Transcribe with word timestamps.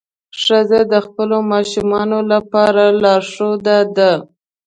ښځه 0.41 0.79
د 0.91 0.93
خپلو 1.05 1.37
ماشومانو 1.51 2.19
لپاره 2.31 2.83
لارښوده 3.03 3.79
ده. 3.97 4.11